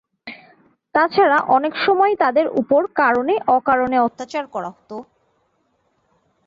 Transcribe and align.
তাছাড়া 0.95 1.37
অনেক 1.55 1.73
সময়ই 1.85 2.15
তাদের 2.15 2.45
উপর 2.61 2.81
কারণে 2.95 3.33
অকারণে 3.57 3.97
অত্যাচার 3.99 4.45
করা 4.53 4.69
হতো। 4.75 4.95